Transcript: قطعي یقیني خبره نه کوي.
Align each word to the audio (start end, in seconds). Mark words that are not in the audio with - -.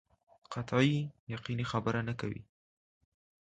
قطعي 0.53 0.95
یقیني 1.33 1.65
خبره 1.71 2.01
نه 2.07 2.13
کوي. 2.19 2.41